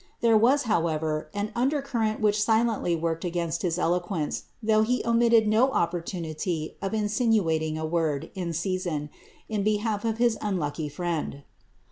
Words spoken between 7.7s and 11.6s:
a word, in season, in behalf of his unlucky friend.